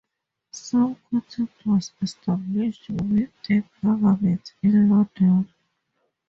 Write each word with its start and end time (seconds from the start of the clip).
Some 0.49 0.97
contact 1.11 1.63
was 1.63 1.91
established 2.01 2.89
with 2.89 3.29
the 3.47 3.63
government 3.83 4.51
in 4.63 4.89
London. 4.89 5.47